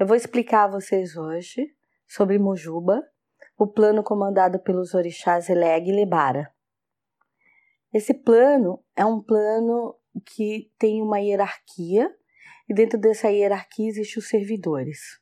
[0.00, 1.76] Eu vou explicar a vocês hoje
[2.08, 3.06] sobre Mojuba,
[3.58, 6.50] o plano comandado pelos orixás Eleg e Lebara.
[7.92, 9.94] Esse plano é um plano
[10.24, 12.10] que tem uma hierarquia
[12.66, 15.20] e dentro dessa hierarquia existem os servidores.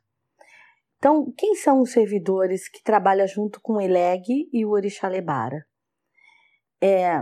[0.96, 5.66] Então, quem são os servidores que trabalham junto com o Eleg e o Orixá Lebara?
[6.80, 7.20] É,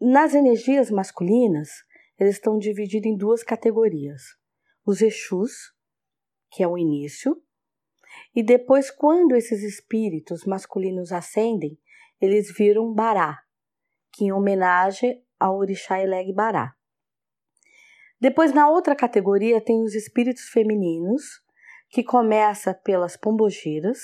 [0.00, 1.70] nas energias masculinas,
[2.20, 4.22] eles estão divididos em duas categorias:
[4.86, 5.73] os Exus,
[6.54, 7.42] que é o início,
[8.34, 11.78] e depois, quando esses espíritos masculinos ascendem,
[12.20, 13.40] eles viram Bará,
[14.12, 16.74] que em homenagem ao Orixá Eleg Bará.
[18.20, 21.42] Depois, na outra categoria, tem os espíritos femininos,
[21.90, 23.98] que começa pelas pombogiras.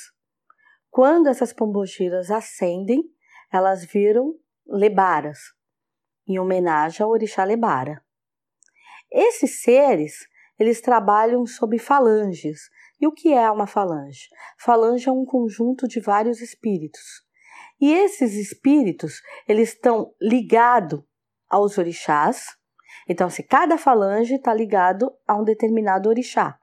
[0.91, 3.03] Quando essas pombogiras ascendem,
[3.53, 4.35] elas viram
[4.67, 5.39] lebaras,
[6.27, 8.05] em homenagem ao orixá lebara.
[9.11, 10.29] Esses seres,
[10.61, 12.69] eles trabalham sob falanges.
[13.01, 14.29] E o que é uma falange?
[14.59, 17.25] Falange é um conjunto de vários espíritos.
[17.80, 21.02] E esses espíritos, eles estão ligados
[21.49, 22.45] aos orixás.
[23.09, 26.59] Então, se cada falange está ligado a um determinado orixá.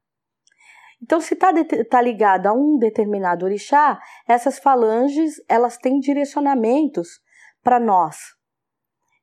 [1.01, 1.51] Então, se está
[1.89, 7.19] tá ligado a um determinado orixá, essas falanges elas têm direcionamentos
[7.63, 8.17] para nós.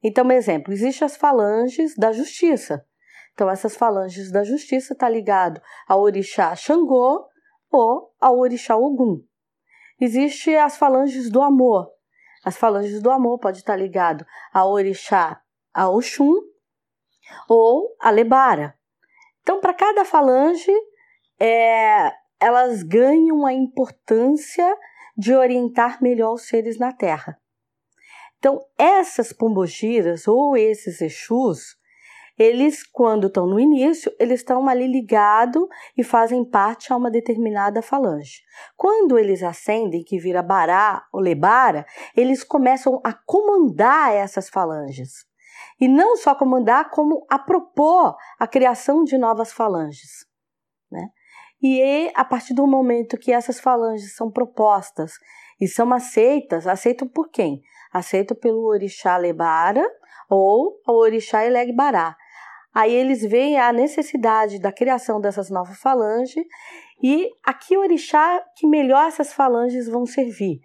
[0.03, 2.85] Então, exemplo, existem as falanges da justiça.
[3.35, 7.27] Então, essas falanges da justiça está ligado ao orixá Xangô
[7.71, 9.23] ou ao orixá Ogum.
[10.01, 11.91] Existem as falanges do amor.
[12.45, 16.35] As falanges do amor pode estar tá ligado ao orixá a Oxum
[17.49, 18.79] ou a Lebara.
[19.43, 20.73] Então, para cada falange,
[21.41, 24.77] é, elas ganham a importância
[25.17, 27.39] de orientar melhor os seres na Terra.
[28.39, 31.77] Então, essas pombogiras ou esses Exus,
[32.39, 35.65] eles, quando estão no início, eles estão ali ligados
[35.97, 38.43] e fazem parte a uma determinada falange.
[38.77, 45.25] Quando eles ascendem, que vira Bará ou Lebara, eles começam a comandar essas falanges.
[45.81, 50.27] E não só comandar, como a propor a criação de novas falanges.
[50.91, 51.09] Né?
[51.63, 55.13] E a partir do momento que essas falanges são propostas
[55.61, 57.63] e são aceitas, aceitam por quem?
[57.93, 59.89] Aceitam pelo orixá Lebara
[60.29, 62.17] ou o orixá Elegbará.
[62.75, 66.45] Aí eles veem a necessidade da criação dessas novas falanges
[67.03, 70.61] e a que orixá que melhor essas falanges vão servir.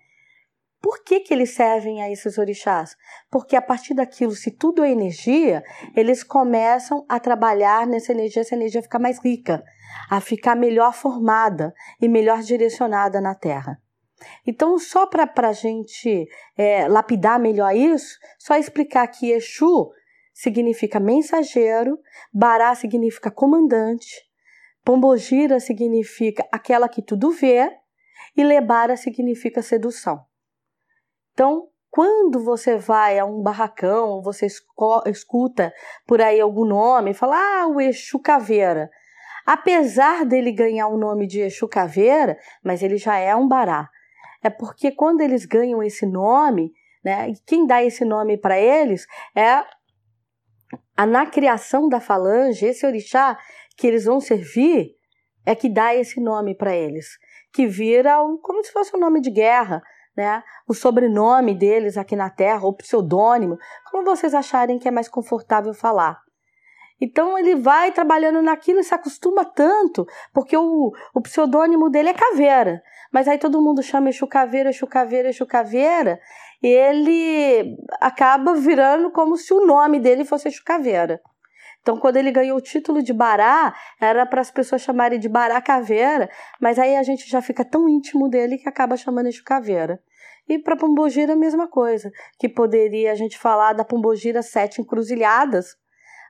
[0.82, 2.96] Por que, que eles servem a esses orixás?
[3.30, 5.62] Porque a partir daquilo, se tudo é energia,
[5.96, 9.62] eles começam a trabalhar nessa energia, essa energia fica mais rica,
[10.10, 13.78] a ficar melhor formada e melhor direcionada na Terra.
[14.48, 16.28] Então, só para a gente
[16.58, 19.92] é, lapidar melhor isso, só explicar que Exu
[20.40, 22.00] significa mensageiro,
[22.32, 24.24] Bará significa comandante,
[24.86, 27.70] Pombogira significa aquela que tudo vê
[28.38, 30.24] e Lebara significa sedução.
[31.34, 34.48] Então, quando você vai a um barracão, você
[35.08, 35.74] escuta
[36.08, 38.90] por aí algum nome, fala, ah, o Exu Caveira.
[39.46, 43.90] Apesar dele ganhar o nome de Exu Caveira, mas ele já é um bará.
[44.42, 46.72] É porque quando eles ganham esse nome,
[47.04, 49.66] né, quem dá esse nome para eles é
[51.06, 53.38] na criação da falange, esse orixá
[53.78, 54.96] que eles vão servir
[55.46, 57.08] é que dá esse nome para eles,
[57.54, 59.82] que vira um, como se fosse um nome de guerra,
[60.16, 60.44] né?
[60.68, 63.58] O sobrenome deles aqui na Terra, ou pseudônimo,
[63.90, 66.20] como vocês acharem que é mais confortável falar.
[67.02, 72.14] Então ele vai trabalhando naquilo e se acostuma tanto, porque o, o pseudônimo dele é
[72.14, 72.82] Caveira.
[73.12, 76.20] Mas aí todo mundo chama Exu Caveira, Exu Caveira, Exu Caveira,
[76.68, 81.22] ele acaba virando como se o nome dele fosse Exu Caveira.
[81.82, 85.62] Então, quando ele ganhou o título de Bará, era para as pessoas chamarem de Bará
[85.62, 90.02] Caveira, mas aí a gente já fica tão íntimo dele que acaba chamando de Caveira.
[90.48, 95.78] E para Pombogira a mesma coisa, que poderia a gente falar da Pombogira Sete Encruzilhadas,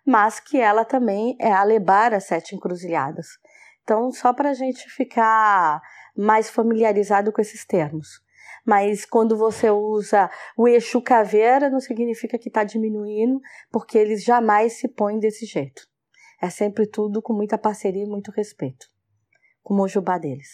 [0.06, 3.28] mas que ela também é a Lebara Sete Encruzilhadas.
[3.84, 5.82] Então, só para a gente ficar
[6.16, 8.22] mais familiarizado com esses termos.
[8.66, 13.40] Mas quando você usa o Exu caveira, não significa que está diminuindo,
[13.72, 15.84] porque eles jamais se põem desse jeito.
[16.42, 18.88] É sempre tudo com muita parceria e muito respeito.
[19.62, 20.50] Com o Mojubá deles.